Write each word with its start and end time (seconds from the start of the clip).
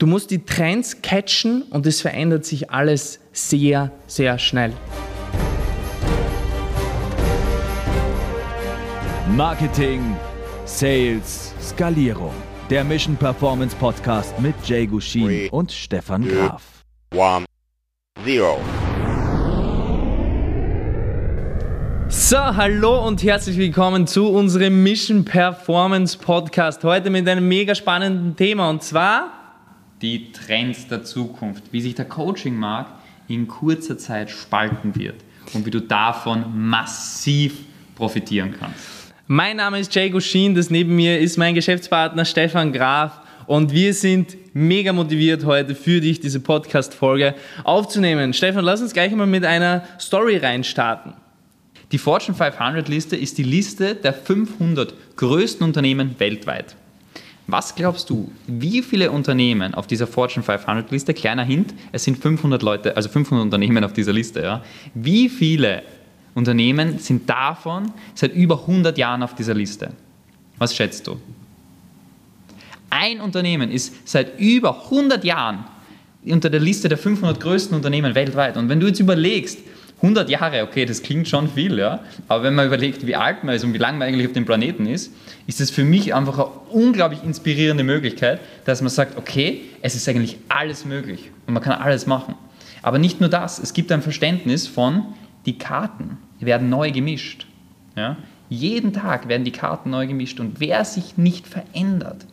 Du 0.00 0.06
musst 0.06 0.30
die 0.30 0.42
Trends 0.42 1.02
catchen 1.02 1.60
und 1.64 1.86
es 1.86 2.00
verändert 2.00 2.46
sich 2.46 2.70
alles 2.70 3.20
sehr, 3.32 3.92
sehr 4.06 4.38
schnell. 4.38 4.72
Marketing, 9.36 10.16
Sales, 10.64 11.52
Skalierung. 11.60 12.32
Der 12.70 12.82
Mission 12.82 13.14
Performance 13.14 13.76
Podcast 13.76 14.40
mit 14.40 14.54
Jay 14.64 14.86
Gushin 14.86 15.26
Three, 15.26 15.48
und 15.50 15.70
Stefan 15.70 16.22
two, 16.22 16.30
Graf. 16.30 16.62
one, 17.14 17.44
zero. 18.24 18.58
So, 22.08 22.38
hallo 22.38 23.06
und 23.06 23.22
herzlich 23.22 23.58
willkommen 23.58 24.06
zu 24.06 24.30
unserem 24.30 24.82
Mission 24.82 25.26
Performance 25.26 26.16
Podcast. 26.16 26.82
Heute 26.84 27.10
mit 27.10 27.28
einem 27.28 27.46
mega 27.46 27.74
spannenden 27.74 28.34
Thema 28.34 28.70
und 28.70 28.82
zwar 28.82 29.39
die 30.02 30.32
Trends 30.32 30.88
der 30.88 31.04
Zukunft, 31.04 31.64
wie 31.72 31.80
sich 31.80 31.94
der 31.94 32.06
Coaching-Markt 32.06 32.92
in 33.28 33.46
kurzer 33.46 33.98
Zeit 33.98 34.30
spalten 34.30 34.96
wird 34.96 35.16
und 35.52 35.66
wie 35.66 35.70
du 35.70 35.80
davon 35.80 36.44
massiv 36.68 37.54
profitieren 37.94 38.54
kannst. 38.58 39.12
Mein 39.26 39.58
Name 39.58 39.78
ist 39.78 39.94
Jay 39.94 40.10
Gushin, 40.10 40.54
das 40.54 40.70
neben 40.70 40.96
mir 40.96 41.20
ist 41.20 41.36
mein 41.36 41.54
Geschäftspartner 41.54 42.24
Stefan 42.24 42.72
Graf 42.72 43.20
und 43.46 43.72
wir 43.72 43.94
sind 43.94 44.36
mega 44.52 44.92
motiviert 44.92 45.44
heute 45.44 45.74
für 45.74 46.00
dich 46.00 46.18
diese 46.18 46.40
Podcast-Folge 46.40 47.34
aufzunehmen. 47.62 48.32
Stefan, 48.32 48.64
lass 48.64 48.80
uns 48.80 48.92
gleich 48.92 49.12
mal 49.12 49.26
mit 49.26 49.44
einer 49.44 49.84
Story 50.00 50.38
reinstarten. 50.38 51.12
Die 51.92 51.98
Fortune 51.98 52.36
500 52.36 52.88
Liste 52.88 53.16
ist 53.16 53.38
die 53.38 53.42
Liste 53.42 53.94
der 53.96 54.14
500 54.14 54.94
größten 55.16 55.64
Unternehmen 55.64 56.14
weltweit. 56.18 56.76
Was 57.52 57.74
glaubst 57.74 58.08
du, 58.10 58.30
wie 58.46 58.80
viele 58.80 59.10
Unternehmen 59.10 59.74
auf 59.74 59.88
dieser 59.88 60.06
Fortune 60.06 60.44
500 60.44 60.90
Liste, 60.92 61.14
kleiner 61.14 61.42
Hint, 61.42 61.74
es 61.90 62.04
sind 62.04 62.16
500 62.18 62.62
Leute, 62.62 62.96
also 62.96 63.08
500 63.08 63.44
Unternehmen 63.44 63.82
auf 63.82 63.92
dieser 63.92 64.12
Liste, 64.12 64.40
ja. 64.40 64.62
Wie 64.94 65.28
viele 65.28 65.82
Unternehmen 66.34 66.98
sind 66.98 67.28
davon 67.28 67.90
seit 68.14 68.34
über 68.34 68.60
100 68.60 68.96
Jahren 68.96 69.24
auf 69.24 69.34
dieser 69.34 69.54
Liste? 69.54 69.90
Was 70.58 70.76
schätzt 70.76 71.08
du? 71.08 71.20
Ein 72.88 73.20
Unternehmen 73.20 73.70
ist 73.70 74.08
seit 74.08 74.38
über 74.38 74.84
100 74.84 75.24
Jahren 75.24 75.64
unter 76.24 76.50
der 76.50 76.60
Liste 76.60 76.88
der 76.88 76.98
500 76.98 77.40
größten 77.40 77.74
Unternehmen 77.74 78.14
weltweit. 78.14 78.56
Und 78.56 78.68
wenn 78.68 78.78
du 78.78 78.86
jetzt 78.86 79.00
überlegst, 79.00 79.58
100 80.02 80.30
Jahre, 80.30 80.62
okay, 80.62 80.86
das 80.86 81.02
klingt 81.02 81.28
schon 81.28 81.48
viel, 81.50 81.78
ja, 81.78 82.00
aber 82.26 82.44
wenn 82.44 82.54
man 82.54 82.66
überlegt, 82.66 83.06
wie 83.06 83.16
alt 83.16 83.44
man 83.44 83.54
ist 83.54 83.64
und 83.64 83.74
wie 83.74 83.78
lange 83.78 83.98
man 83.98 84.08
eigentlich 84.08 84.26
auf 84.26 84.32
dem 84.32 84.46
Planeten 84.46 84.86
ist, 84.86 85.12
ist 85.46 85.60
das 85.60 85.70
für 85.70 85.84
mich 85.84 86.14
einfach 86.14 86.38
eine 86.38 86.46
unglaublich 86.70 87.22
inspirierende 87.22 87.84
Möglichkeit, 87.84 88.40
dass 88.64 88.80
man 88.80 88.88
sagt, 88.88 89.18
okay, 89.18 89.62
es 89.82 89.94
ist 89.94 90.08
eigentlich 90.08 90.38
alles 90.48 90.84
möglich 90.84 91.30
und 91.46 91.54
man 91.54 91.62
kann 91.62 91.74
alles 91.74 92.06
machen. 92.06 92.34
Aber 92.82 92.98
nicht 92.98 93.20
nur 93.20 93.28
das, 93.28 93.58
es 93.58 93.74
gibt 93.74 93.92
ein 93.92 94.00
Verständnis 94.00 94.66
von, 94.66 95.04
die 95.44 95.58
Karten 95.58 96.16
werden 96.38 96.70
neu 96.70 96.90
gemischt. 96.92 97.46
Ja? 97.94 98.16
Jeden 98.48 98.94
Tag 98.94 99.28
werden 99.28 99.44
die 99.44 99.52
Karten 99.52 99.90
neu 99.90 100.06
gemischt 100.06 100.40
und 100.40 100.60
wer 100.60 100.84
sich 100.86 101.18
nicht 101.18 101.46
verändert, 101.46 102.24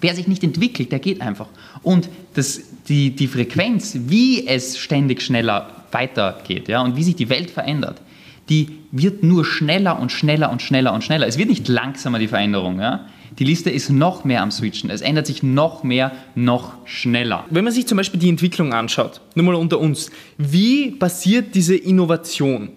Wer 0.00 0.14
sich 0.14 0.26
nicht 0.26 0.42
entwickelt, 0.42 0.92
der 0.92 0.98
geht 0.98 1.20
einfach. 1.20 1.48
Und 1.82 2.08
das, 2.34 2.62
die, 2.88 3.10
die 3.10 3.26
Frequenz, 3.26 3.96
wie 4.06 4.46
es 4.46 4.78
ständig 4.78 5.20
schneller 5.20 5.79
weitergeht 5.92 6.68
ja, 6.68 6.82
und 6.82 6.96
wie 6.96 7.02
sich 7.02 7.16
die 7.16 7.28
Welt 7.28 7.50
verändert, 7.50 8.00
die 8.48 8.78
wird 8.90 9.22
nur 9.22 9.44
schneller 9.44 9.98
und 9.98 10.10
schneller 10.10 10.50
und 10.50 10.60
schneller 10.60 10.92
und 10.92 11.04
schneller. 11.04 11.26
Es 11.26 11.38
wird 11.38 11.48
nicht 11.48 11.68
langsamer, 11.68 12.18
die 12.18 12.26
Veränderung. 12.26 12.80
Ja. 12.80 13.06
Die 13.38 13.44
Liste 13.44 13.70
ist 13.70 13.90
noch 13.90 14.24
mehr 14.24 14.42
am 14.42 14.50
Switchen. 14.50 14.90
Es 14.90 15.02
ändert 15.02 15.26
sich 15.26 15.42
noch 15.42 15.84
mehr, 15.84 16.12
noch 16.34 16.74
schneller. 16.84 17.44
Wenn 17.50 17.64
man 17.64 17.72
sich 17.72 17.86
zum 17.86 17.96
Beispiel 17.96 18.18
die 18.18 18.28
Entwicklung 18.28 18.74
anschaut, 18.74 19.20
nur 19.36 19.46
mal 19.46 19.54
unter 19.54 19.78
uns, 19.78 20.10
wie 20.36 20.90
passiert 20.90 21.54
diese 21.54 21.76
Innovation? 21.76 22.70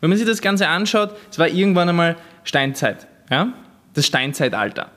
Wenn 0.00 0.10
man 0.10 0.18
sich 0.18 0.26
das 0.26 0.42
Ganze 0.42 0.68
anschaut, 0.68 1.14
es 1.30 1.38
war 1.38 1.48
irgendwann 1.48 1.88
einmal 1.88 2.16
Steinzeit, 2.44 3.06
ja? 3.30 3.54
das 3.94 4.06
Steinzeitalter. 4.06 4.90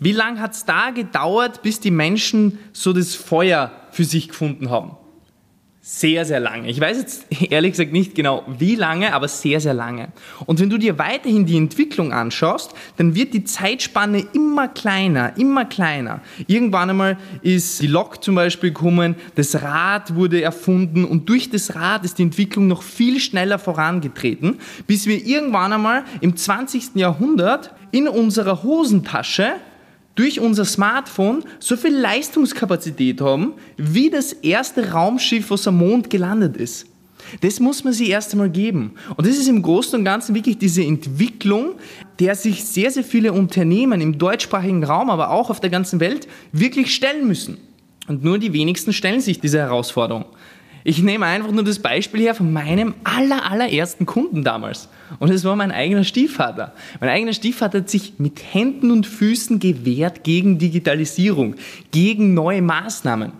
Wie 0.00 0.12
lange 0.12 0.40
hat 0.40 0.52
es 0.52 0.64
da 0.64 0.90
gedauert, 0.90 1.62
bis 1.62 1.80
die 1.80 1.90
Menschen 1.90 2.58
so 2.72 2.92
das 2.92 3.14
Feuer 3.14 3.72
für 3.90 4.04
sich 4.04 4.28
gefunden 4.28 4.70
haben? 4.70 4.96
Sehr, 5.90 6.26
sehr 6.26 6.38
lange. 6.38 6.68
Ich 6.68 6.78
weiß 6.78 6.98
jetzt 6.98 7.26
ehrlich 7.50 7.72
gesagt 7.72 7.92
nicht 7.92 8.14
genau 8.14 8.44
wie 8.58 8.74
lange, 8.74 9.14
aber 9.14 9.26
sehr, 9.26 9.58
sehr 9.58 9.72
lange. 9.72 10.08
Und 10.44 10.60
wenn 10.60 10.68
du 10.68 10.76
dir 10.76 10.98
weiterhin 10.98 11.46
die 11.46 11.56
Entwicklung 11.56 12.12
anschaust, 12.12 12.74
dann 12.98 13.14
wird 13.14 13.32
die 13.32 13.44
Zeitspanne 13.44 14.22
immer 14.34 14.68
kleiner, 14.68 15.34
immer 15.38 15.64
kleiner. 15.64 16.20
Irgendwann 16.46 16.90
einmal 16.90 17.16
ist 17.40 17.80
die 17.80 17.86
Lok 17.86 18.22
zum 18.22 18.34
Beispiel 18.34 18.68
gekommen, 18.70 19.14
das 19.34 19.62
Rad 19.62 20.14
wurde 20.14 20.42
erfunden 20.42 21.06
und 21.06 21.26
durch 21.30 21.48
das 21.48 21.74
Rad 21.74 22.04
ist 22.04 22.18
die 22.18 22.22
Entwicklung 22.24 22.66
noch 22.66 22.82
viel 22.82 23.18
schneller 23.18 23.58
vorangetreten, 23.58 24.58
bis 24.86 25.06
wir 25.06 25.24
irgendwann 25.24 25.72
einmal 25.72 26.04
im 26.20 26.36
20. 26.36 26.96
Jahrhundert 26.96 27.74
in 27.92 28.08
unserer 28.08 28.62
Hosentasche 28.62 29.54
durch 30.18 30.40
unser 30.40 30.64
Smartphone 30.64 31.44
so 31.60 31.76
viel 31.76 31.94
Leistungskapazität 31.94 33.20
haben, 33.20 33.52
wie 33.76 34.10
das 34.10 34.32
erste 34.32 34.90
Raumschiff, 34.90 35.50
was 35.50 35.68
am 35.68 35.78
Mond 35.78 36.10
gelandet 36.10 36.56
ist. 36.56 36.86
Das 37.40 37.60
muss 37.60 37.84
man 37.84 37.92
sich 37.92 38.10
erst 38.10 38.32
einmal 38.32 38.50
geben. 38.50 38.94
Und 39.16 39.28
das 39.28 39.36
ist 39.36 39.48
im 39.48 39.62
Großen 39.62 39.96
und 39.96 40.04
Ganzen 40.04 40.34
wirklich 40.34 40.58
diese 40.58 40.82
Entwicklung, 40.82 41.74
der 42.18 42.34
sich 42.34 42.64
sehr, 42.64 42.90
sehr 42.90 43.04
viele 43.04 43.32
Unternehmen 43.32 44.00
im 44.00 44.18
deutschsprachigen 44.18 44.82
Raum, 44.82 45.08
aber 45.08 45.30
auch 45.30 45.50
auf 45.50 45.60
der 45.60 45.70
ganzen 45.70 46.00
Welt 46.00 46.26
wirklich 46.50 46.92
stellen 46.92 47.28
müssen. 47.28 47.58
Und 48.08 48.24
nur 48.24 48.38
die 48.38 48.52
wenigsten 48.52 48.92
stellen 48.92 49.20
sich 49.20 49.38
dieser 49.38 49.60
Herausforderung. 49.60 50.24
Ich 50.84 51.02
nehme 51.02 51.26
einfach 51.26 51.50
nur 51.50 51.64
das 51.64 51.80
Beispiel 51.80 52.20
her 52.20 52.34
von 52.34 52.52
meinem 52.52 52.94
aller, 53.04 53.50
allerersten 53.50 54.06
Kunden 54.06 54.44
damals. 54.44 54.88
Und 55.18 55.30
es 55.30 55.44
war 55.44 55.56
mein 55.56 55.72
eigener 55.72 56.04
Stiefvater. 56.04 56.74
Mein 57.00 57.10
eigener 57.10 57.32
Stiefvater 57.32 57.78
hat 57.78 57.90
sich 57.90 58.14
mit 58.18 58.40
Händen 58.52 58.90
und 58.90 59.06
Füßen 59.06 59.58
gewehrt 59.58 60.24
gegen 60.24 60.58
Digitalisierung, 60.58 61.56
gegen 61.90 62.34
neue 62.34 62.62
Maßnahmen. 62.62 63.32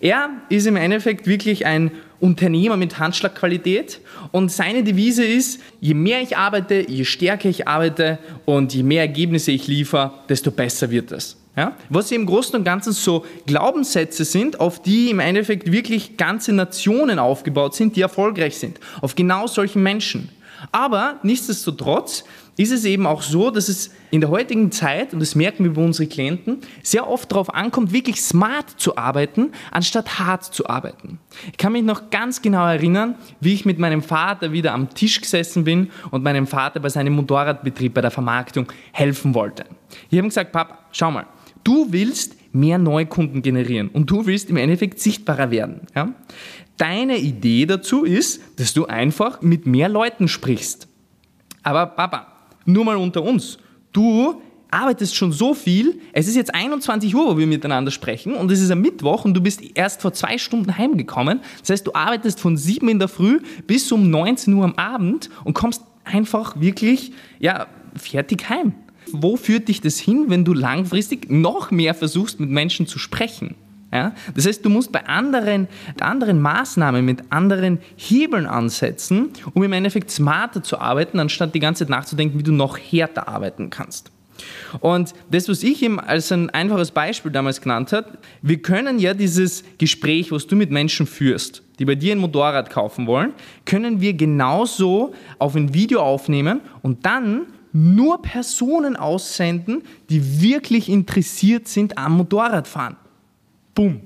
Er 0.00 0.30
ist 0.48 0.66
im 0.66 0.76
Endeffekt 0.76 1.26
wirklich 1.26 1.66
ein 1.66 1.90
Unternehmer 2.20 2.78
mit 2.78 2.98
Handschlagqualität 2.98 4.00
und 4.32 4.50
seine 4.50 4.82
Devise 4.82 5.24
ist, 5.24 5.60
je 5.80 5.94
mehr 5.94 6.22
ich 6.22 6.36
arbeite, 6.36 6.86
je 6.88 7.04
stärker 7.04 7.48
ich 7.48 7.68
arbeite 7.68 8.18
und 8.46 8.72
je 8.74 8.82
mehr 8.82 9.02
Ergebnisse 9.02 9.52
ich 9.52 9.66
liefere, 9.66 10.12
desto 10.28 10.50
besser 10.50 10.90
wird 10.90 11.12
das. 11.12 11.36
Ja? 11.60 11.76
Was 11.90 12.10
im 12.10 12.24
Großen 12.24 12.56
und 12.56 12.64
Ganzen 12.64 12.94
so 12.94 13.26
Glaubenssätze 13.44 14.24
sind, 14.24 14.60
auf 14.60 14.80
die 14.80 15.10
im 15.10 15.20
Endeffekt 15.20 15.70
wirklich 15.70 16.16
ganze 16.16 16.54
Nationen 16.54 17.18
aufgebaut 17.18 17.74
sind, 17.74 17.96
die 17.96 18.00
erfolgreich 18.00 18.56
sind. 18.56 18.80
Auf 19.02 19.14
genau 19.14 19.46
solchen 19.46 19.82
Menschen. 19.82 20.30
Aber 20.72 21.20
nichtsdestotrotz 21.22 22.24
ist 22.56 22.72
es 22.72 22.86
eben 22.86 23.06
auch 23.06 23.20
so, 23.20 23.50
dass 23.50 23.68
es 23.68 23.90
in 24.10 24.22
der 24.22 24.30
heutigen 24.30 24.72
Zeit, 24.72 25.12
und 25.12 25.20
das 25.20 25.34
merken 25.34 25.64
wir 25.64 25.74
bei 25.74 25.84
unseren 25.84 26.08
Klienten, 26.08 26.60
sehr 26.82 27.06
oft 27.06 27.30
darauf 27.30 27.52
ankommt, 27.52 27.92
wirklich 27.92 28.22
smart 28.22 28.70
zu 28.78 28.96
arbeiten, 28.96 29.52
anstatt 29.70 30.18
hart 30.18 30.44
zu 30.44 30.66
arbeiten. 30.66 31.18
Ich 31.50 31.58
kann 31.58 31.72
mich 31.72 31.82
noch 31.82 32.08
ganz 32.08 32.40
genau 32.40 32.66
erinnern, 32.66 33.16
wie 33.40 33.52
ich 33.52 33.66
mit 33.66 33.78
meinem 33.78 34.02
Vater 34.02 34.52
wieder 34.52 34.72
am 34.72 34.88
Tisch 34.94 35.20
gesessen 35.20 35.64
bin 35.64 35.90
und 36.10 36.24
meinem 36.24 36.46
Vater 36.46 36.80
bei 36.80 36.88
seinem 36.88 37.14
Motorradbetrieb, 37.14 37.92
bei 37.92 38.00
der 38.00 38.10
Vermarktung 38.10 38.72
helfen 38.92 39.34
wollte. 39.34 39.66
Ich 40.08 40.16
habe 40.16 40.28
gesagt, 40.28 40.52
Papa, 40.52 40.78
schau 40.90 41.10
mal, 41.10 41.26
du 41.64 41.86
willst 41.90 42.36
mehr 42.52 42.78
Neukunden 42.78 43.42
generieren 43.42 43.88
und 43.88 44.10
du 44.10 44.26
willst 44.26 44.50
im 44.50 44.56
Endeffekt 44.56 45.00
sichtbarer 45.00 45.50
werden. 45.50 45.82
Ja? 45.94 46.14
Deine 46.76 47.18
Idee 47.18 47.66
dazu 47.66 48.04
ist, 48.04 48.40
dass 48.56 48.72
du 48.72 48.86
einfach 48.86 49.42
mit 49.42 49.66
mehr 49.66 49.88
Leuten 49.88 50.28
sprichst. 50.28 50.88
Aber 51.62 51.86
Papa, 51.86 52.26
nur 52.64 52.84
mal 52.84 52.96
unter 52.96 53.22
uns. 53.22 53.58
Du 53.92 54.40
arbeitest 54.70 55.14
schon 55.16 55.32
so 55.32 55.54
viel. 55.54 56.00
Es 56.12 56.28
ist 56.28 56.36
jetzt 56.36 56.54
21 56.54 57.14
Uhr, 57.14 57.26
wo 57.26 57.38
wir 57.38 57.46
miteinander 57.46 57.90
sprechen 57.90 58.34
und 58.34 58.50
es 58.50 58.60
ist 58.60 58.70
am 58.70 58.80
Mittwoch 58.80 59.24
und 59.24 59.34
du 59.34 59.40
bist 59.40 59.60
erst 59.74 60.00
vor 60.00 60.12
zwei 60.12 60.38
Stunden 60.38 60.76
heimgekommen. 60.76 61.40
Das 61.60 61.70
heißt, 61.70 61.86
du 61.86 61.92
arbeitest 61.94 62.40
von 62.40 62.56
7 62.56 62.88
in 62.88 62.98
der 62.98 63.08
Früh 63.08 63.40
bis 63.66 63.90
um 63.92 64.10
19 64.10 64.54
Uhr 64.54 64.64
am 64.64 64.74
Abend 64.74 65.28
und 65.44 65.54
kommst 65.54 65.82
einfach 66.04 66.60
wirklich, 66.60 67.12
ja, 67.38 67.66
fertig 67.94 68.48
heim. 68.48 68.74
Wo 69.12 69.36
führt 69.36 69.68
dich 69.68 69.80
das 69.80 69.98
hin, 69.98 70.26
wenn 70.28 70.44
du 70.44 70.52
langfristig 70.52 71.30
noch 71.30 71.70
mehr 71.70 71.94
versuchst, 71.94 72.40
mit 72.40 72.50
Menschen 72.50 72.86
zu 72.86 72.98
sprechen? 72.98 73.54
Ja? 73.92 74.14
Das 74.34 74.46
heißt, 74.46 74.64
du 74.64 74.70
musst 74.70 74.92
bei 74.92 75.06
anderen, 75.06 75.68
anderen 76.00 76.40
Maßnahmen 76.40 77.04
mit 77.04 77.24
anderen 77.30 77.78
Hebeln 77.96 78.46
ansetzen, 78.46 79.30
um 79.54 79.62
im 79.62 79.72
Endeffekt 79.72 80.10
smarter 80.10 80.62
zu 80.62 80.78
arbeiten, 80.78 81.18
anstatt 81.18 81.54
die 81.54 81.60
ganze 81.60 81.84
Zeit 81.84 81.90
nachzudenken, 81.90 82.38
wie 82.38 82.44
du 82.44 82.52
noch 82.52 82.78
härter 82.78 83.28
arbeiten 83.28 83.70
kannst. 83.70 84.10
Und 84.80 85.12
das, 85.30 85.48
was 85.48 85.62
ich 85.62 85.82
ihm 85.82 85.98
als 85.98 86.32
ein 86.32 86.50
einfaches 86.50 86.90
Beispiel 86.90 87.30
damals 87.30 87.60
genannt 87.60 87.92
habe, 87.92 88.18
wir 88.42 88.62
können 88.62 88.98
ja 88.98 89.12
dieses 89.12 89.64
Gespräch, 89.78 90.32
was 90.32 90.46
du 90.46 90.56
mit 90.56 90.70
Menschen 90.70 91.06
führst, 91.06 91.62
die 91.78 91.84
bei 91.84 91.94
dir 91.94 92.12
ein 92.12 92.18
Motorrad 92.18 92.70
kaufen 92.70 93.06
wollen, 93.06 93.34
können 93.64 94.00
wir 94.00 94.14
genauso 94.14 95.12
auf 95.38 95.56
ein 95.56 95.74
Video 95.74 96.00
aufnehmen 96.00 96.60
und 96.82 97.04
dann 97.04 97.46
nur 97.72 98.22
Personen 98.22 98.96
aussenden, 98.96 99.82
die 100.08 100.40
wirklich 100.40 100.88
interessiert 100.88 101.68
sind 101.68 101.96
am 101.96 102.16
Motorradfahren. 102.16 102.96
Boom. 103.74 104.00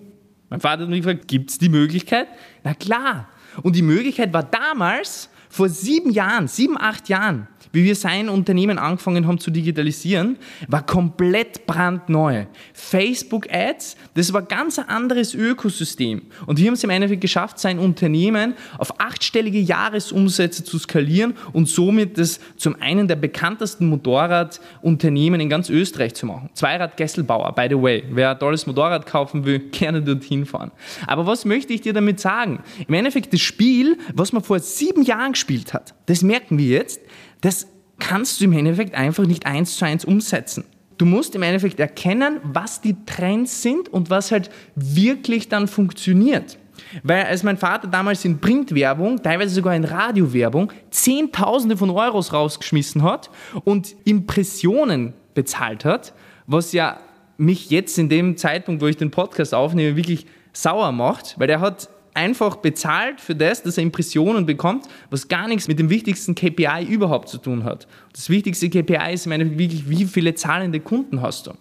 Mein 0.50 0.60
Vater 0.60 0.82
hat 0.82 0.88
mich 0.88 1.02
gefragt, 1.02 1.26
gibt 1.26 1.50
es 1.50 1.58
die 1.58 1.68
Möglichkeit? 1.68 2.28
Na 2.62 2.74
klar. 2.74 3.28
Und 3.62 3.76
die 3.76 3.82
Möglichkeit 3.82 4.32
war 4.32 4.42
damals, 4.42 5.30
vor 5.48 5.68
sieben 5.68 6.10
Jahren, 6.10 6.48
sieben, 6.48 6.76
acht 6.78 7.08
Jahren, 7.08 7.46
wie 7.72 7.84
wir 7.84 7.94
sein 7.94 8.28
Unternehmen 8.28 8.78
angefangen 8.78 9.26
haben 9.26 9.38
zu 9.38 9.50
digitalisieren, 9.50 10.38
war 10.68 10.84
komplett 10.84 11.66
brandneu. 11.66 12.46
Facebook 12.72 13.46
Ads, 13.52 13.96
das 14.14 14.32
war 14.32 14.42
ganz 14.42 14.78
ein 14.78 14.88
anderes 14.88 15.34
Ökosystem. 15.34 16.22
Und 16.46 16.58
wir 16.58 16.66
haben 16.66 16.74
es 16.74 16.84
im 16.84 16.90
Endeffekt 16.90 17.20
geschafft, 17.20 17.58
sein 17.58 17.78
Unternehmen 17.78 18.54
auf 18.78 19.00
achtstellige 19.00 19.58
Jahresumsätze 19.58 20.64
zu 20.64 20.78
skalieren 20.78 21.34
und 21.52 21.68
somit 21.68 22.18
das 22.18 22.40
zum 22.56 22.80
einen 22.80 23.08
der 23.08 23.16
bekanntesten 23.16 23.86
Motorradunternehmen 23.86 25.40
in 25.40 25.48
ganz 25.48 25.70
Österreich 25.70 26.14
zu 26.14 26.26
machen. 26.26 26.50
Zweirad 26.54 26.96
Gesselbauer, 26.96 27.54
by 27.54 27.66
the 27.68 27.80
way. 27.80 28.04
Wer 28.10 28.30
ein 28.30 28.38
tolles 28.38 28.66
Motorrad 28.66 29.06
kaufen 29.06 29.44
will, 29.44 29.58
gerne 29.70 30.02
dorthin 30.02 30.46
fahren. 30.46 30.70
Aber 31.06 31.26
was 31.26 31.44
möchte 31.44 31.72
ich 31.72 31.80
dir 31.80 31.92
damit 31.92 32.20
sagen? 32.20 32.62
Im 32.86 32.94
Endeffekt 32.94 33.32
das 33.32 33.40
Spiel, 33.40 33.98
was 34.14 34.32
man 34.32 34.42
vor 34.42 34.58
sieben 34.58 35.02
Jahren 35.02 35.32
gespielt 35.32 35.72
hat, 35.72 35.94
das 36.06 36.22
merken 36.22 36.58
wir 36.58 36.66
jetzt, 36.66 37.00
das 37.44 37.66
kannst 37.98 38.40
du 38.40 38.46
im 38.46 38.52
Endeffekt 38.54 38.94
einfach 38.94 39.26
nicht 39.26 39.44
eins 39.44 39.76
zu 39.76 39.84
eins 39.84 40.04
umsetzen. 40.04 40.64
Du 40.96 41.04
musst 41.04 41.34
im 41.34 41.42
Endeffekt 41.42 41.78
erkennen, 41.78 42.40
was 42.42 42.80
die 42.80 42.96
Trends 43.04 43.60
sind 43.60 43.88
und 43.88 44.08
was 44.08 44.32
halt 44.32 44.48
wirklich 44.74 45.50
dann 45.50 45.68
funktioniert. 45.68 46.58
Weil 47.02 47.24
als 47.24 47.42
mein 47.42 47.58
Vater 47.58 47.86
damals 47.88 48.24
in 48.24 48.38
Printwerbung, 48.38 49.22
teilweise 49.22 49.54
sogar 49.54 49.76
in 49.76 49.84
Radiowerbung, 49.84 50.72
Zehntausende 50.90 51.76
von 51.76 51.90
Euros 51.90 52.32
rausgeschmissen 52.32 53.02
hat 53.02 53.30
und 53.64 53.94
Impressionen 54.04 55.12
bezahlt 55.34 55.84
hat, 55.84 56.14
was 56.46 56.72
ja 56.72 56.98
mich 57.36 57.68
jetzt 57.68 57.98
in 57.98 58.08
dem 58.08 58.38
Zeitpunkt, 58.38 58.80
wo 58.80 58.86
ich 58.86 58.96
den 58.96 59.10
Podcast 59.10 59.52
aufnehme, 59.54 59.96
wirklich 59.96 60.26
sauer 60.54 60.92
macht, 60.92 61.38
weil 61.38 61.50
er 61.50 61.60
hat 61.60 61.90
einfach 62.14 62.56
bezahlt 62.56 63.20
für 63.20 63.34
das, 63.34 63.62
dass 63.62 63.76
er 63.76 63.82
Impressionen 63.82 64.46
bekommt, 64.46 64.86
was 65.10 65.28
gar 65.28 65.48
nichts 65.48 65.68
mit 65.68 65.78
dem 65.78 65.90
wichtigsten 65.90 66.34
KPI 66.34 66.84
überhaupt 66.88 67.28
zu 67.28 67.38
tun 67.38 67.64
hat. 67.64 67.86
Das 68.12 68.30
wichtigste 68.30 68.70
KPI 68.70 69.12
ist, 69.12 69.26
meine, 69.26 69.58
wirklich, 69.58 69.88
wie 69.88 70.04
viele 70.06 70.34
zahlende 70.34 70.80
Kunden 70.80 71.20
hast 71.20 71.48
du. 71.48 71.52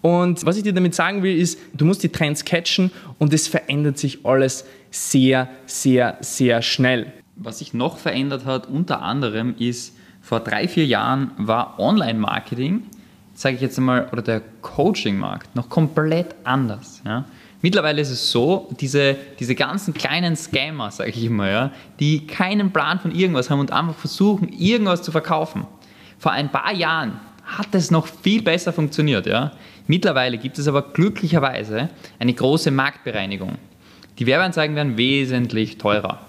Und 0.00 0.44
was 0.46 0.56
ich 0.56 0.62
dir 0.62 0.72
damit 0.72 0.94
sagen 0.94 1.22
will, 1.22 1.36
ist, 1.36 1.58
du 1.74 1.84
musst 1.84 2.02
die 2.02 2.08
Trends 2.08 2.44
catchen 2.44 2.90
und 3.18 3.32
es 3.32 3.48
verändert 3.48 3.98
sich 3.98 4.24
alles 4.24 4.64
sehr, 4.90 5.48
sehr, 5.66 6.18
sehr 6.20 6.62
schnell. 6.62 7.12
Was 7.36 7.58
sich 7.58 7.74
noch 7.74 7.98
verändert 7.98 8.44
hat, 8.44 8.68
unter 8.68 9.02
anderem, 9.02 9.54
ist, 9.58 9.94
vor 10.20 10.40
drei, 10.40 10.68
vier 10.68 10.84
Jahren 10.84 11.30
war 11.38 11.78
Online-Marketing, 11.78 12.82
sage 13.34 13.54
ich 13.54 13.60
jetzt 13.62 13.78
einmal, 13.78 14.08
oder 14.12 14.22
der 14.22 14.42
Coaching-Markt 14.60 15.54
noch 15.56 15.68
komplett 15.68 16.34
anders. 16.44 17.00
Ja? 17.04 17.24
Mittlerweile 17.60 18.00
ist 18.00 18.10
es 18.10 18.30
so, 18.30 18.68
diese, 18.80 19.16
diese 19.40 19.54
ganzen 19.54 19.92
kleinen 19.92 20.36
Scammer, 20.36 20.90
sage 20.92 21.10
ich 21.10 21.24
immer, 21.24 21.50
ja, 21.50 21.72
die 21.98 22.26
keinen 22.26 22.72
Plan 22.72 23.00
von 23.00 23.12
irgendwas 23.12 23.50
haben 23.50 23.58
und 23.58 23.72
einfach 23.72 23.96
versuchen, 23.96 24.48
irgendwas 24.52 25.02
zu 25.02 25.10
verkaufen. 25.10 25.66
Vor 26.18 26.32
ein 26.32 26.50
paar 26.50 26.72
Jahren 26.72 27.18
hat 27.44 27.74
es 27.74 27.90
noch 27.90 28.06
viel 28.06 28.42
besser 28.42 28.72
funktioniert. 28.72 29.26
Ja. 29.26 29.52
Mittlerweile 29.86 30.38
gibt 30.38 30.58
es 30.58 30.68
aber 30.68 30.82
glücklicherweise 30.82 31.88
eine 32.18 32.34
große 32.34 32.70
Marktbereinigung. 32.70 33.56
Die 34.18 34.26
Werbeanzeigen 34.26 34.76
werden 34.76 34.96
wesentlich 34.96 35.78
teurer. 35.78 36.20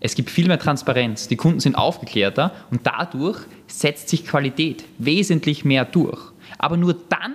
Es 0.00 0.14
gibt 0.14 0.30
viel 0.30 0.46
mehr 0.46 0.58
Transparenz, 0.58 1.28
die 1.28 1.36
Kunden 1.36 1.60
sind 1.60 1.74
aufgeklärter 1.74 2.52
und 2.70 2.86
dadurch 2.86 3.38
setzt 3.66 4.08
sich 4.08 4.24
Qualität 4.24 4.84
wesentlich 4.98 5.64
mehr 5.64 5.84
durch. 5.84 6.20
Aber 6.58 6.76
nur 6.76 6.94
dann 7.08 7.34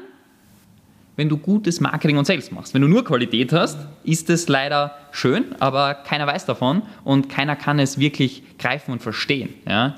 wenn 1.15 1.29
du 1.29 1.37
gutes 1.37 1.79
Marketing 1.79 2.17
und 2.17 2.25
Sales 2.25 2.51
machst. 2.51 2.73
Wenn 2.73 2.81
du 2.81 2.87
nur 2.87 3.03
Qualität 3.03 3.53
hast, 3.53 3.77
ist 4.03 4.29
es 4.29 4.47
leider 4.47 4.97
schön, 5.11 5.55
aber 5.59 5.93
keiner 5.93 6.25
weiß 6.27 6.45
davon 6.45 6.81
und 7.03 7.29
keiner 7.29 7.55
kann 7.55 7.79
es 7.79 7.99
wirklich 7.99 8.43
greifen 8.57 8.91
und 8.91 9.01
verstehen. 9.01 9.53
Ja? 9.67 9.95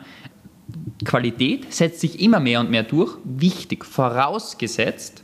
Qualität 1.06 1.74
setzt 1.74 2.02
sich 2.02 2.20
immer 2.20 2.40
mehr 2.40 2.60
und 2.60 2.70
mehr 2.70 2.84
durch. 2.84 3.18
Wichtig, 3.24 3.86
vorausgesetzt, 3.86 5.22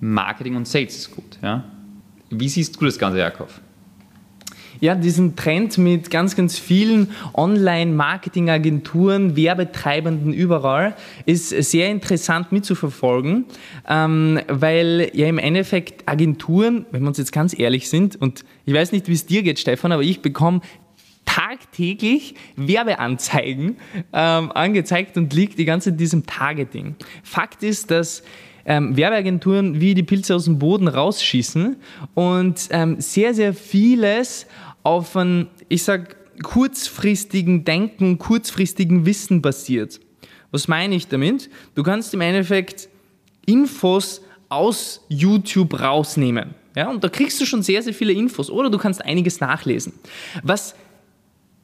Marketing 0.00 0.56
und 0.56 0.66
Sales 0.66 0.96
ist 0.96 1.14
gut. 1.14 1.38
Ja? 1.42 1.64
Wie 2.30 2.48
siehst 2.48 2.80
du 2.80 2.84
das 2.84 2.98
Ganze, 2.98 3.18
Jakob? 3.18 3.50
Ja, 4.80 4.94
diesen 4.94 5.36
Trend 5.36 5.78
mit 5.78 6.10
ganz, 6.10 6.36
ganz 6.36 6.58
vielen 6.58 7.10
Online-Marketing-Agenturen, 7.34 9.36
Werbetreibenden 9.36 10.32
überall, 10.32 10.94
ist 11.26 11.50
sehr 11.50 11.90
interessant 11.90 12.52
mitzuverfolgen, 12.52 13.46
ähm, 13.88 14.40
weil 14.48 15.10
ja 15.14 15.26
im 15.26 15.38
Endeffekt 15.38 16.08
Agenturen, 16.08 16.86
wenn 16.90 17.02
wir 17.02 17.08
uns 17.08 17.18
jetzt 17.18 17.32
ganz 17.32 17.58
ehrlich 17.58 17.88
sind, 17.88 18.16
und 18.16 18.44
ich 18.64 18.74
weiß 18.74 18.92
nicht, 18.92 19.08
wie 19.08 19.12
es 19.12 19.26
dir 19.26 19.42
geht, 19.42 19.58
Stefan, 19.58 19.92
aber 19.92 20.02
ich 20.02 20.22
bekomme 20.22 20.60
tagtäglich 21.24 22.34
Werbeanzeigen 22.56 23.76
ähm, 24.12 24.52
angezeigt 24.52 25.16
und 25.16 25.32
liegt 25.34 25.58
die 25.58 25.64
ganze 25.64 25.90
in 25.90 25.96
diesem 25.96 26.26
Targeting. 26.26 26.96
Fakt 27.22 27.62
ist, 27.62 27.90
dass 27.90 28.22
ähm, 28.64 28.96
Werbeagenturen 28.96 29.80
wie 29.80 29.94
die 29.94 30.02
Pilze 30.02 30.34
aus 30.34 30.44
dem 30.44 30.58
Boden 30.58 30.88
rausschießen 30.88 31.76
und 32.14 32.68
ähm, 32.70 33.00
sehr, 33.00 33.34
sehr 33.34 33.54
vieles 33.54 34.46
auf 34.82 35.16
ein, 35.16 35.48
ich 35.68 35.82
sag, 35.82 36.16
kurzfristigen 36.42 37.64
Denken, 37.64 38.18
kurzfristigen 38.18 39.06
Wissen 39.06 39.42
basiert. 39.42 40.00
Was 40.50 40.68
meine 40.68 40.94
ich 40.94 41.08
damit? 41.08 41.50
Du 41.74 41.82
kannst 41.82 42.14
im 42.14 42.20
Endeffekt 42.20 42.88
Infos 43.46 44.22
aus 44.48 45.04
YouTube 45.08 45.78
rausnehmen. 45.80 46.54
Ja, 46.74 46.88
und 46.88 47.02
da 47.02 47.08
kriegst 47.08 47.40
du 47.40 47.44
schon 47.44 47.62
sehr, 47.62 47.82
sehr 47.82 47.92
viele 47.92 48.12
Infos 48.12 48.50
oder 48.50 48.70
du 48.70 48.78
kannst 48.78 49.04
einiges 49.04 49.40
nachlesen. 49.40 49.92
Was 50.42 50.74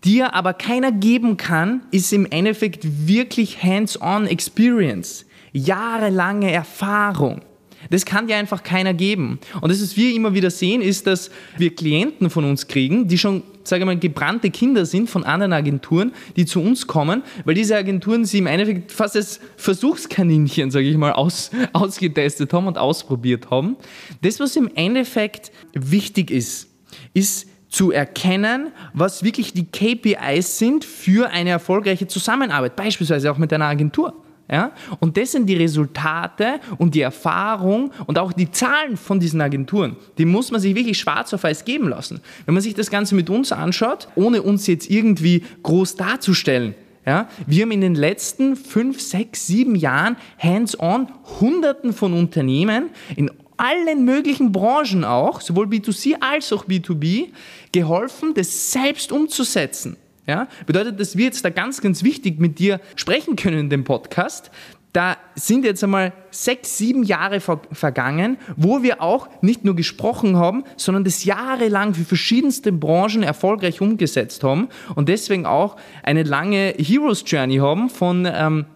dir 0.04 0.34
aber 0.34 0.52
keiner 0.52 0.92
geben 0.92 1.36
kann, 1.36 1.82
ist 1.90 2.12
im 2.12 2.26
Endeffekt 2.26 3.06
wirklich 3.06 3.62
hands-on 3.62 4.26
Experience, 4.26 5.24
jahrelange 5.52 6.50
Erfahrung. 6.50 7.42
Das 7.90 8.04
kann 8.04 8.26
dir 8.26 8.36
einfach 8.36 8.62
keiner 8.62 8.94
geben. 8.94 9.38
Und 9.60 9.70
das, 9.70 9.82
was 9.82 9.96
wir 9.96 10.14
immer 10.14 10.34
wieder 10.34 10.50
sehen, 10.50 10.80
ist, 10.80 11.06
dass 11.06 11.30
wir 11.56 11.74
Klienten 11.74 12.30
von 12.30 12.44
uns 12.44 12.66
kriegen, 12.66 13.08
die 13.08 13.18
schon, 13.18 13.42
sage 13.62 13.82
ich 13.82 13.86
mal, 13.86 13.98
gebrannte 13.98 14.50
Kinder 14.50 14.86
sind 14.86 15.10
von 15.10 15.24
anderen 15.24 15.52
Agenturen, 15.52 16.12
die 16.36 16.46
zu 16.46 16.60
uns 16.60 16.86
kommen, 16.86 17.22
weil 17.44 17.54
diese 17.54 17.76
Agenturen 17.76 18.24
sie 18.24 18.38
im 18.38 18.46
Endeffekt 18.46 18.92
fast 18.92 19.16
als 19.16 19.40
Versuchskaninchen, 19.56 20.70
sage 20.70 20.86
ich 20.86 20.96
mal, 20.96 21.12
aus, 21.12 21.50
ausgetestet 21.72 22.52
haben 22.52 22.66
und 22.66 22.78
ausprobiert 22.78 23.50
haben. 23.50 23.76
Das, 24.22 24.40
was 24.40 24.56
im 24.56 24.70
Endeffekt 24.74 25.52
wichtig 25.72 26.30
ist, 26.30 26.68
ist, 27.12 27.48
zu 27.74 27.90
erkennen, 27.90 28.68
was 28.92 29.24
wirklich 29.24 29.52
die 29.52 29.66
KPIs 29.66 30.58
sind 30.58 30.84
für 30.84 31.30
eine 31.30 31.50
erfolgreiche 31.50 32.06
Zusammenarbeit, 32.06 32.76
beispielsweise 32.76 33.32
auch 33.32 33.38
mit 33.38 33.52
einer 33.52 33.64
Agentur. 33.64 34.23
Ja? 34.50 34.72
Und 35.00 35.16
das 35.16 35.32
sind 35.32 35.46
die 35.46 35.56
Resultate 35.56 36.60
und 36.78 36.94
die 36.94 37.00
Erfahrung 37.00 37.92
und 38.06 38.18
auch 38.18 38.32
die 38.32 38.50
Zahlen 38.50 38.96
von 38.96 39.20
diesen 39.20 39.40
Agenturen. 39.40 39.96
Die 40.18 40.24
muss 40.24 40.50
man 40.50 40.60
sich 40.60 40.74
wirklich 40.74 40.98
schwarz 40.98 41.32
auf 41.32 41.44
weiß 41.44 41.64
geben 41.64 41.88
lassen. 41.88 42.20
Wenn 42.44 42.54
man 42.54 42.62
sich 42.62 42.74
das 42.74 42.90
Ganze 42.90 43.14
mit 43.14 43.30
uns 43.30 43.52
anschaut, 43.52 44.08
ohne 44.14 44.42
uns 44.42 44.66
jetzt 44.66 44.90
irgendwie 44.90 45.44
groß 45.62 45.96
darzustellen, 45.96 46.74
ja, 47.06 47.28
wir 47.46 47.62
haben 47.62 47.72
in 47.72 47.82
den 47.82 47.94
letzten 47.94 48.56
fünf, 48.56 48.98
sechs, 48.98 49.46
sieben 49.46 49.76
Jahren 49.76 50.16
hands-on 50.38 51.08
Hunderten 51.38 51.92
von 51.92 52.14
Unternehmen 52.14 52.90
in 53.14 53.30
allen 53.56 54.04
möglichen 54.04 54.52
Branchen 54.52 55.04
auch, 55.04 55.40
sowohl 55.40 55.66
B2C 55.66 56.16
als 56.20 56.52
auch 56.52 56.66
B2B, 56.66 57.28
geholfen, 57.72 58.32
das 58.34 58.72
selbst 58.72 59.12
umzusetzen. 59.12 59.96
Ja? 60.26 60.48
Bedeutet, 60.66 61.00
dass 61.00 61.16
wir 61.16 61.26
jetzt 61.26 61.44
da 61.44 61.50
ganz, 61.50 61.80
ganz 61.80 62.02
wichtig 62.02 62.40
mit 62.40 62.58
dir 62.58 62.80
sprechen 62.96 63.36
können 63.36 63.58
in 63.58 63.70
dem 63.70 63.84
Podcast. 63.84 64.50
Da 64.92 65.16
sind 65.34 65.64
jetzt 65.64 65.82
einmal 65.82 66.12
sechs, 66.30 66.78
sieben 66.78 67.02
Jahre 67.02 67.40
vergangen, 67.40 68.38
wo 68.56 68.84
wir 68.84 69.02
auch 69.02 69.28
nicht 69.42 69.64
nur 69.64 69.74
gesprochen 69.74 70.36
haben, 70.36 70.62
sondern 70.76 71.02
das 71.02 71.24
jahrelang 71.24 71.94
für 71.94 72.04
verschiedenste 72.04 72.70
Branchen 72.70 73.24
erfolgreich 73.24 73.80
umgesetzt 73.80 74.44
haben 74.44 74.68
und 74.94 75.08
deswegen 75.08 75.46
auch 75.46 75.76
eine 76.04 76.22
lange 76.22 76.74
Heroes 76.78 77.24
Journey 77.26 77.56
haben 77.56 77.90
von 77.90 78.28
ähm, 78.32 78.66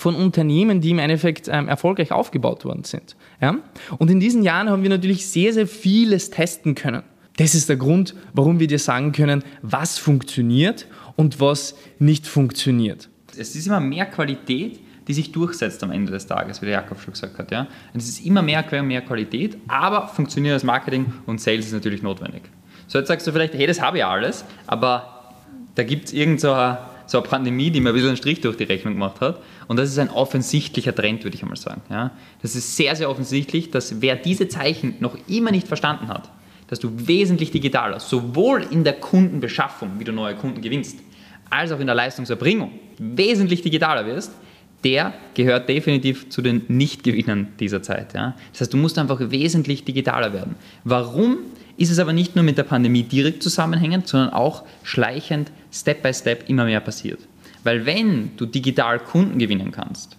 von 0.00 0.16
Unternehmen, 0.16 0.80
die 0.80 0.90
im 0.90 0.98
Endeffekt 0.98 1.46
ähm, 1.48 1.68
erfolgreich 1.68 2.10
aufgebaut 2.10 2.64
worden 2.64 2.84
sind. 2.84 3.16
Ja? 3.40 3.58
Und 3.98 4.10
in 4.10 4.18
diesen 4.18 4.42
Jahren 4.42 4.70
haben 4.70 4.82
wir 4.82 4.90
natürlich 4.90 5.28
sehr, 5.28 5.52
sehr 5.52 5.66
vieles 5.66 6.30
testen 6.30 6.74
können. 6.74 7.02
Das 7.40 7.54
ist 7.54 7.70
der 7.70 7.76
Grund, 7.76 8.14
warum 8.34 8.60
wir 8.60 8.66
dir 8.66 8.78
sagen 8.78 9.12
können, 9.12 9.42
was 9.62 9.96
funktioniert 9.96 10.86
und 11.16 11.40
was 11.40 11.74
nicht 11.98 12.26
funktioniert. 12.26 13.08
Es 13.34 13.56
ist 13.56 13.66
immer 13.66 13.80
mehr 13.80 14.04
Qualität, 14.04 14.78
die 15.08 15.14
sich 15.14 15.32
durchsetzt 15.32 15.82
am 15.82 15.90
Ende 15.90 16.12
des 16.12 16.26
Tages, 16.26 16.60
wie 16.60 16.66
der 16.66 16.74
Jakob 16.74 17.00
schon 17.00 17.14
gesagt 17.14 17.38
hat. 17.38 17.50
Ja? 17.50 17.66
Und 17.94 18.00
es 18.02 18.10
ist 18.10 18.26
immer 18.26 18.42
mehr 18.42 18.62
mehr 18.82 19.00
Qualität, 19.00 19.56
aber 19.68 20.08
funktionierendes 20.08 20.64
Marketing 20.64 21.14
und 21.24 21.40
Sales 21.40 21.64
ist 21.64 21.72
natürlich 21.72 22.02
notwendig. 22.02 22.42
So, 22.86 22.98
jetzt 22.98 23.08
sagst 23.08 23.26
du 23.26 23.32
vielleicht, 23.32 23.54
hey, 23.54 23.66
das 23.66 23.80
habe 23.80 23.96
ich 23.96 24.04
alles, 24.04 24.44
aber 24.66 25.32
da 25.76 25.82
gibt 25.82 26.08
es 26.08 26.12
irgend 26.12 26.42
so 26.42 26.52
eine, 26.52 26.76
so 27.06 27.20
eine 27.20 27.26
Pandemie, 27.26 27.70
die 27.70 27.80
mir 27.80 27.88
ein 27.88 27.94
bisschen 27.94 28.08
einen 28.08 28.18
Strich 28.18 28.42
durch 28.42 28.58
die 28.58 28.64
Rechnung 28.64 28.92
gemacht 28.92 29.22
hat. 29.22 29.40
Und 29.66 29.78
das 29.78 29.88
ist 29.88 29.98
ein 29.98 30.10
offensichtlicher 30.10 30.94
Trend, 30.94 31.24
würde 31.24 31.36
ich 31.36 31.42
einmal 31.42 31.56
sagen. 31.56 31.80
Ja? 31.88 32.10
Das 32.42 32.54
ist 32.54 32.76
sehr, 32.76 32.94
sehr 32.96 33.08
offensichtlich, 33.08 33.70
dass 33.70 34.02
wer 34.02 34.14
diese 34.14 34.46
Zeichen 34.48 34.96
noch 35.00 35.16
immer 35.26 35.52
nicht 35.52 35.66
verstanden 35.66 36.08
hat, 36.08 36.28
dass 36.70 36.78
du 36.78 36.90
wesentlich 37.06 37.50
digitaler, 37.50 37.98
sowohl 37.98 38.64
in 38.70 38.84
der 38.84 38.94
Kundenbeschaffung, 38.94 39.90
wie 39.98 40.04
du 40.04 40.12
neue 40.12 40.36
Kunden 40.36 40.62
gewinnst, 40.62 40.98
als 41.50 41.72
auch 41.72 41.80
in 41.80 41.86
der 41.86 41.96
Leistungserbringung 41.96 42.70
wesentlich 42.98 43.60
digitaler 43.62 44.06
wirst, 44.06 44.30
der 44.84 45.12
gehört 45.34 45.68
definitiv 45.68 46.30
zu 46.30 46.42
den 46.42 46.62
Nicht-Gewinnern 46.68 47.48
dieser 47.58 47.82
Zeit. 47.82 48.14
Ja? 48.14 48.36
Das 48.52 48.62
heißt, 48.62 48.72
du 48.72 48.76
musst 48.76 48.98
einfach 48.98 49.18
wesentlich 49.20 49.84
digitaler 49.84 50.32
werden. 50.32 50.54
Warum 50.84 51.38
ist 51.76 51.90
es 51.90 51.98
aber 51.98 52.12
nicht 52.12 52.36
nur 52.36 52.44
mit 52.44 52.56
der 52.56 52.62
Pandemie 52.62 53.02
direkt 53.02 53.42
zusammenhängend, 53.42 54.06
sondern 54.06 54.32
auch 54.32 54.64
schleichend, 54.84 55.50
Step 55.72 56.02
by 56.02 56.14
Step 56.14 56.48
immer 56.48 56.64
mehr 56.64 56.80
passiert? 56.80 57.18
Weil 57.64 57.84
wenn 57.84 58.30
du 58.36 58.46
digital 58.46 59.00
Kunden 59.00 59.38
gewinnen 59.38 59.72
kannst, 59.72 60.16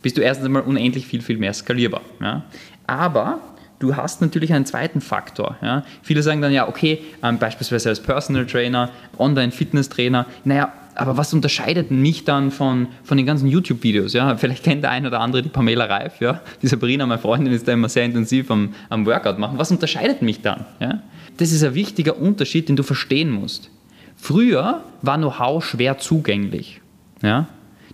bist 0.00 0.16
du 0.16 0.22
erstens 0.22 0.46
einmal 0.46 0.62
unendlich 0.62 1.06
viel, 1.06 1.20
viel 1.20 1.36
mehr 1.36 1.52
skalierbar. 1.52 2.00
Ja? 2.20 2.44
Aber 2.86 3.40
du 3.82 3.96
hast 3.96 4.20
natürlich 4.20 4.52
einen 4.52 4.64
zweiten 4.64 5.00
Faktor. 5.00 5.56
Ja? 5.60 5.84
Viele 6.02 6.22
sagen 6.22 6.40
dann 6.40 6.52
ja, 6.52 6.68
okay, 6.68 7.00
ähm, 7.22 7.38
beispielsweise 7.38 7.88
als 7.88 8.00
Personal 8.00 8.46
Trainer, 8.46 8.90
Online-Fitness-Trainer, 9.18 10.26
naja, 10.44 10.72
aber 10.94 11.16
was 11.16 11.32
unterscheidet 11.32 11.90
mich 11.90 12.24
dann 12.24 12.50
von, 12.50 12.88
von 13.02 13.16
den 13.16 13.26
ganzen 13.26 13.48
YouTube-Videos? 13.48 14.12
Ja? 14.12 14.36
Vielleicht 14.36 14.62
kennt 14.62 14.84
der 14.84 14.90
eine 14.90 15.08
oder 15.08 15.20
andere 15.20 15.42
die 15.42 15.48
Pamela 15.48 15.86
Reif, 15.86 16.20
ja? 16.20 16.40
die 16.60 16.68
Sabrina, 16.68 17.06
meine 17.06 17.20
Freundin, 17.20 17.52
ist 17.52 17.66
da 17.66 17.72
immer 17.72 17.88
sehr 17.88 18.04
intensiv 18.04 18.50
am, 18.50 18.74
am 18.88 19.04
Workout 19.06 19.38
machen. 19.38 19.58
Was 19.58 19.70
unterscheidet 19.70 20.22
mich 20.22 20.42
dann? 20.42 20.64
Ja? 20.80 21.02
Das 21.38 21.50
ist 21.50 21.64
ein 21.64 21.74
wichtiger 21.74 22.18
Unterschied, 22.18 22.68
den 22.68 22.76
du 22.76 22.82
verstehen 22.82 23.30
musst. 23.30 23.70
Früher 24.16 24.82
war 25.00 25.16
Know-how 25.16 25.64
schwer 25.64 25.98
zugänglich. 25.98 26.80
Ja? 27.22 27.48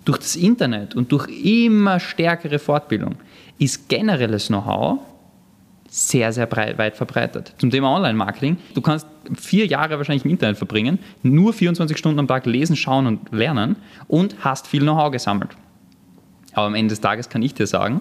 Durch 0.05 0.19
das 0.19 0.37
Internet 0.37 0.95
und 0.97 1.13
durch 1.13 1.29
immer 1.29 2.01
stärkere 2.01 2.59
Fortbildung 2.59 3.15
ist 3.59 3.89
generelles 3.89 4.49
Know-how 4.49 4.99
sehr, 5.89 6.33
sehr 6.33 6.47
breit, 6.47 6.79
weit 6.79 6.97
verbreitet. 6.97 7.55
Zum 7.59 7.71
Thema 7.71 7.95
Online-Marketing. 7.95 8.59
Du 8.75 8.81
kannst 8.81 9.07
vier 9.35 9.67
Jahre 9.67 9.97
wahrscheinlich 9.97 10.25
im 10.25 10.31
Internet 10.31 10.59
verbringen, 10.59 10.99
nur 11.23 11.53
24 11.53 11.97
Stunden 11.97 12.19
am 12.19 12.29
Tag 12.29 12.47
lesen, 12.47 12.77
schauen 12.77 13.07
und 13.07 13.33
lernen 13.33 13.77
und 14.07 14.37
hast 14.41 14.67
viel 14.67 14.83
Know-how 14.83 15.11
gesammelt. 15.11 15.51
Aber 16.53 16.67
am 16.67 16.75
Ende 16.75 16.93
des 16.93 17.01
Tages 17.01 17.29
kann 17.29 17.43
ich 17.43 17.55
dir 17.55 17.67
sagen, 17.67 18.01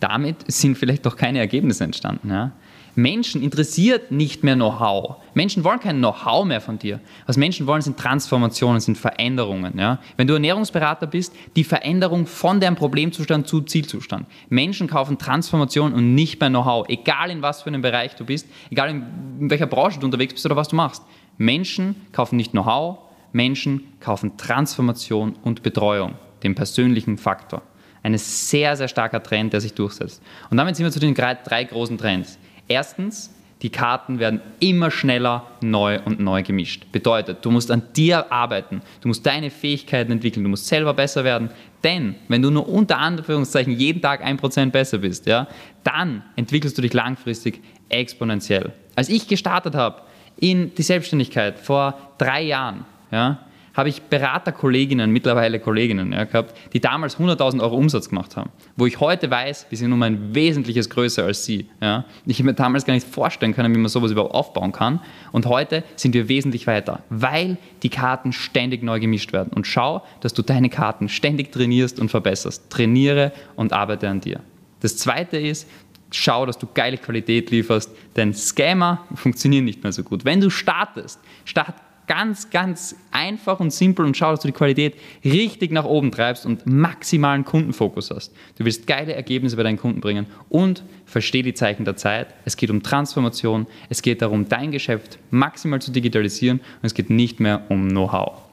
damit 0.00 0.50
sind 0.50 0.76
vielleicht 0.76 1.06
doch 1.06 1.16
keine 1.16 1.38
Ergebnisse 1.38 1.84
entstanden. 1.84 2.30
Ja? 2.30 2.52
Menschen 2.96 3.42
interessiert 3.42 4.12
nicht 4.12 4.44
mehr 4.44 4.54
Know-how. 4.54 5.16
Menschen 5.34 5.64
wollen 5.64 5.80
kein 5.80 5.98
Know-how 5.98 6.44
mehr 6.44 6.60
von 6.60 6.78
dir. 6.78 7.00
Was 7.26 7.36
Menschen 7.36 7.66
wollen, 7.66 7.82
sind 7.82 7.98
Transformationen, 7.98 8.80
sind 8.80 8.96
Veränderungen. 8.96 9.78
Ja? 9.78 9.98
Wenn 10.16 10.26
du 10.26 10.34
Ernährungsberater 10.34 11.06
bist, 11.06 11.34
die 11.56 11.64
Veränderung 11.64 12.26
von 12.26 12.60
deinem 12.60 12.76
Problemzustand 12.76 13.48
zu 13.48 13.62
Zielzustand. 13.62 14.26
Menschen 14.48 14.86
kaufen 14.86 15.18
Transformation 15.18 15.92
und 15.92 16.14
nicht 16.14 16.40
mehr 16.40 16.50
Know-how. 16.50 16.88
Egal 16.88 17.30
in 17.30 17.42
was 17.42 17.62
für 17.62 17.68
einem 17.68 17.82
Bereich 17.82 18.14
du 18.14 18.24
bist, 18.24 18.46
egal 18.70 18.90
in 18.90 19.50
welcher 19.50 19.66
Branche 19.66 19.98
du 19.98 20.06
unterwegs 20.06 20.34
bist 20.34 20.46
oder 20.46 20.56
was 20.56 20.68
du 20.68 20.76
machst. 20.76 21.02
Menschen 21.36 21.96
kaufen 22.12 22.36
nicht 22.36 22.52
Know-how, 22.52 22.98
Menschen 23.32 23.92
kaufen 23.98 24.36
Transformation 24.36 25.34
und 25.42 25.62
Betreuung, 25.64 26.14
den 26.44 26.54
persönlichen 26.54 27.18
Faktor. 27.18 27.62
Ein 28.04 28.16
sehr, 28.18 28.76
sehr 28.76 28.86
starker 28.86 29.22
Trend, 29.22 29.52
der 29.52 29.60
sich 29.60 29.72
durchsetzt. 29.72 30.22
Und 30.50 30.58
damit 30.58 30.76
sind 30.76 30.84
wir 30.84 30.92
zu 30.92 31.00
den 31.00 31.14
drei 31.14 31.64
großen 31.64 31.96
Trends. 31.96 32.38
Erstens, 32.68 33.30
die 33.62 33.70
Karten 33.70 34.18
werden 34.18 34.42
immer 34.60 34.90
schneller 34.90 35.46
neu 35.62 35.98
und 36.04 36.20
neu 36.20 36.42
gemischt. 36.42 36.84
Bedeutet, 36.92 37.44
du 37.44 37.50
musst 37.50 37.70
an 37.70 37.82
dir 37.96 38.30
arbeiten, 38.30 38.82
du 39.00 39.08
musst 39.08 39.24
deine 39.24 39.50
Fähigkeiten 39.50 40.12
entwickeln, 40.12 40.44
du 40.44 40.50
musst 40.50 40.66
selber 40.66 40.92
besser 40.92 41.24
werden. 41.24 41.48
Denn 41.82 42.14
wenn 42.28 42.42
du 42.42 42.50
nur 42.50 42.68
unter 42.68 42.98
Anführungszeichen 42.98 43.72
jeden 43.72 44.02
Tag 44.02 44.22
ein 44.22 44.36
Prozent 44.36 44.72
besser 44.72 44.98
bist, 44.98 45.26
ja, 45.26 45.46
dann 45.82 46.22
entwickelst 46.36 46.76
du 46.76 46.82
dich 46.82 46.92
langfristig 46.92 47.62
exponentiell. 47.88 48.72
Als 48.96 49.08
ich 49.08 49.28
gestartet 49.28 49.74
habe 49.74 50.02
in 50.38 50.74
die 50.74 50.82
Selbstständigkeit 50.82 51.58
vor 51.58 51.98
drei 52.18 52.42
Jahren, 52.42 52.84
ja, 53.10 53.46
habe 53.74 53.88
ich 53.88 54.02
Beraterkolleginnen, 54.02 55.10
mittlerweile 55.10 55.58
Kolleginnen 55.58 56.12
ja, 56.12 56.24
gehabt, 56.24 56.54
die 56.72 56.80
damals 56.80 57.18
100.000 57.18 57.60
Euro 57.60 57.76
Umsatz 57.76 58.08
gemacht 58.08 58.36
haben. 58.36 58.50
Wo 58.76 58.86
ich 58.86 59.00
heute 59.00 59.30
weiß, 59.30 59.66
wir 59.68 59.76
sind 59.76 59.92
um 59.92 60.02
ein 60.02 60.34
wesentliches 60.34 60.88
größer 60.88 61.24
als 61.24 61.44
sie. 61.44 61.68
Ja. 61.80 62.04
Ich 62.24 62.42
mir 62.42 62.54
damals 62.54 62.84
gar 62.84 62.94
nicht 62.94 63.06
vorstellen 63.06 63.54
können, 63.54 63.74
wie 63.74 63.78
man 63.78 63.88
sowas 63.88 64.12
überhaupt 64.12 64.34
aufbauen 64.34 64.72
kann. 64.72 65.00
Und 65.32 65.46
heute 65.46 65.82
sind 65.96 66.14
wir 66.14 66.28
wesentlich 66.28 66.66
weiter, 66.66 67.02
weil 67.10 67.58
die 67.82 67.88
Karten 67.88 68.32
ständig 68.32 68.82
neu 68.82 69.00
gemischt 69.00 69.32
werden. 69.32 69.52
Und 69.52 69.66
schau, 69.66 70.04
dass 70.20 70.32
du 70.32 70.42
deine 70.42 70.70
Karten 70.70 71.08
ständig 71.08 71.50
trainierst 71.50 71.98
und 71.98 72.10
verbesserst. 72.10 72.70
Trainiere 72.70 73.32
und 73.56 73.72
arbeite 73.72 74.08
an 74.08 74.20
dir. 74.20 74.40
Das 74.80 74.96
zweite 74.96 75.38
ist, 75.38 75.68
schau, 76.12 76.46
dass 76.46 76.58
du 76.58 76.68
geile 76.72 76.98
Qualität 76.98 77.50
lieferst, 77.50 77.90
denn 78.14 78.34
Scammer 78.34 79.04
funktionieren 79.14 79.64
nicht 79.64 79.82
mehr 79.82 79.92
so 79.92 80.02
gut. 80.02 80.24
Wenn 80.24 80.40
du 80.40 80.50
startest, 80.50 81.18
start 81.44 81.74
ganz, 82.06 82.50
ganz 82.50 82.96
einfach 83.10 83.60
und 83.60 83.72
simpel 83.72 84.04
und 84.04 84.16
schau, 84.16 84.30
dass 84.30 84.40
du 84.40 84.48
die 84.48 84.52
Qualität 84.52 84.94
richtig 85.24 85.72
nach 85.72 85.84
oben 85.84 86.10
treibst 86.10 86.46
und 86.46 86.66
maximalen 86.66 87.44
Kundenfokus 87.44 88.10
hast. 88.10 88.32
Du 88.58 88.64
willst 88.64 88.86
geile 88.86 89.14
Ergebnisse 89.14 89.56
bei 89.56 89.62
deinen 89.62 89.78
Kunden 89.78 90.00
bringen 90.00 90.26
und 90.48 90.84
versteh 91.06 91.42
die 91.42 91.54
Zeichen 91.54 91.84
der 91.84 91.96
Zeit. 91.96 92.28
Es 92.44 92.56
geht 92.56 92.70
um 92.70 92.82
Transformation, 92.82 93.66
es 93.88 94.02
geht 94.02 94.22
darum, 94.22 94.48
dein 94.48 94.70
Geschäft 94.70 95.18
maximal 95.30 95.80
zu 95.80 95.90
digitalisieren 95.90 96.58
und 96.58 96.86
es 96.86 96.94
geht 96.94 97.10
nicht 97.10 97.40
mehr 97.40 97.62
um 97.68 97.88
Know-how. 97.88 98.43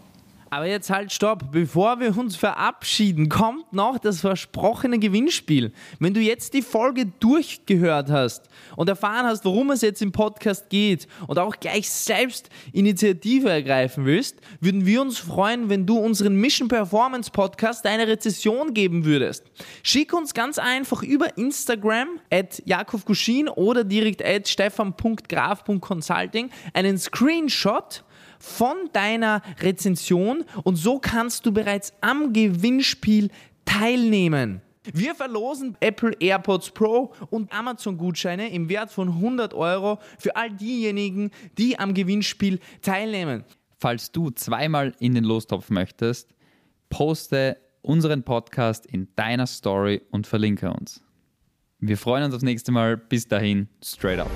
Aber 0.53 0.65
jetzt 0.65 0.89
halt 0.89 1.13
stopp, 1.13 1.50
bevor 1.53 2.01
wir 2.01 2.17
uns 2.17 2.36
verabschieden, 2.36 3.29
kommt 3.29 3.72
noch 3.72 3.98
das 3.98 4.20
versprochene 4.20 5.00
Gewinnspiel. 5.00 5.72
Wenn 6.00 6.13
du 6.13 6.20
jetzt 6.20 6.53
die 6.53 6.62
Folge 6.62 7.05
durchgehört 7.05 8.12
hast 8.12 8.50
und 8.75 8.89
erfahren 8.89 9.25
hast, 9.25 9.46
worum 9.46 9.72
es 9.72 9.81
jetzt 9.81 10.01
im 10.01 10.12
Podcast 10.12 10.70
geht 10.70 11.08
und 11.27 11.39
auch 11.39 11.55
gleich 11.55 11.89
selbst 11.89 12.50
Initiative 12.74 13.50
ergreifen 13.50 14.03
willst, 14.03 14.41
würden 14.60 14.86
wir 14.86 15.01
uns 15.01 15.20
freuen, 15.20 15.70
wenn 15.70 15.86
du 15.86 15.98
unseren 15.98 16.36
Mission 16.36 16.67
Performance 16.67 17.31
Podcast 17.31 17.86
eine 17.86 18.05
Rezession 18.05 18.74
geben 18.74 19.05
würdest. 19.05 19.46
Schick 19.84 20.12
uns 20.12 20.34
ganz 20.34 20.60
einfach 20.60 21.01
über 21.01 21.38
Instagram 21.38 22.20
at 22.29 22.62
Jakov 22.65 23.05
Guschin 23.05 23.48
oder 23.48 23.86
direkt 23.86 24.22
at 24.22 24.50
stefan.graf.consulting 24.50 26.50
einen 26.74 26.98
Screenshot 26.98 28.03
von 28.41 28.89
deiner 28.93 29.41
Rezension 29.60 30.43
und 30.63 30.75
so 30.75 31.00
kannst 31.00 31.45
du 31.45 31.51
bereits 31.51 31.93
am 32.01 32.33
Gewinnspiel 32.33 33.29
teilnehmen. 33.65 34.62
Wir 34.91 35.13
verlosen 35.13 35.77
Apple 35.79 36.13
AirPods 36.19 36.71
Pro 36.71 37.13
und 37.29 37.53
Amazon-Gutscheine 37.53 38.51
im 38.51 38.67
Wert 38.67 38.91
von 38.91 39.10
100 39.10 39.53
Euro 39.53 40.00
für 40.17 40.36
all 40.36 40.50
diejenigen, 40.50 41.29
die 41.57 41.77
am 41.77 41.93
Gewinnspiel 41.93 42.60
teilnehmen. 42.81 43.43
Falls 43.77 44.12
du 44.12 44.31
zweimal 44.31 44.95
in 45.00 45.13
den 45.13 45.24
Lostopf 45.24 45.69
möchtest, 45.69 46.33
poste 46.89 47.57
unseren 47.81 48.24
Podcast 48.24 48.86
in 48.86 49.07
deiner 49.15 49.48
Story 49.48 50.01
und 50.12 50.27
verlinke 50.27 50.71
uns. 50.71 51.01
Wir 51.79 51.98
freuen 51.98 52.24
uns 52.24 52.36
aufs 52.36 52.43
nächste 52.43 52.71
Mal. 52.71 52.98
Bis 52.98 53.27
dahin, 53.27 53.67
straight 53.83 54.19
up. 54.19 54.29